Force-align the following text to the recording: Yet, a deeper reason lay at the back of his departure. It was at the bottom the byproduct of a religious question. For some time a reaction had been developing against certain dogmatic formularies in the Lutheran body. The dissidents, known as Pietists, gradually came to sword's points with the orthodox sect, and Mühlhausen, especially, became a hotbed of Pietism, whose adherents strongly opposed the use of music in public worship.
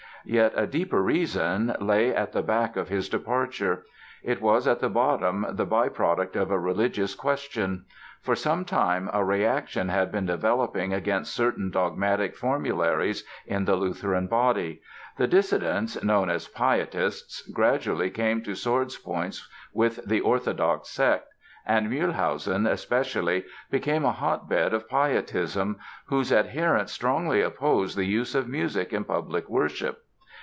Yet, 0.23 0.53
a 0.55 0.67
deeper 0.67 1.01
reason 1.01 1.75
lay 1.79 2.13
at 2.13 2.31
the 2.31 2.43
back 2.43 2.75
of 2.75 2.89
his 2.89 3.09
departure. 3.09 3.85
It 4.21 4.39
was 4.39 4.67
at 4.67 4.77
the 4.79 4.87
bottom 4.87 5.47
the 5.49 5.65
byproduct 5.65 6.35
of 6.35 6.51
a 6.51 6.59
religious 6.59 7.15
question. 7.15 7.85
For 8.21 8.35
some 8.35 8.63
time 8.63 9.09
a 9.13 9.25
reaction 9.25 9.89
had 9.89 10.11
been 10.11 10.27
developing 10.27 10.93
against 10.93 11.33
certain 11.33 11.71
dogmatic 11.71 12.35
formularies 12.35 13.23
in 13.47 13.65
the 13.65 13.75
Lutheran 13.75 14.27
body. 14.27 14.81
The 15.17 15.25
dissidents, 15.25 16.03
known 16.03 16.29
as 16.29 16.47
Pietists, 16.47 17.41
gradually 17.51 18.11
came 18.11 18.43
to 18.43 18.53
sword's 18.53 18.97
points 18.99 19.49
with 19.73 20.05
the 20.05 20.21
orthodox 20.21 20.89
sect, 20.89 21.33
and 21.65 21.87
Mühlhausen, 21.89 22.67
especially, 22.69 23.43
became 23.71 24.05
a 24.05 24.11
hotbed 24.11 24.71
of 24.75 24.87
Pietism, 24.87 25.79
whose 26.05 26.31
adherents 26.31 26.91
strongly 26.91 27.41
opposed 27.41 27.97
the 27.97 28.05
use 28.05 28.35
of 28.35 28.47
music 28.47 28.93
in 28.93 29.03
public 29.03 29.49
worship. 29.49 30.03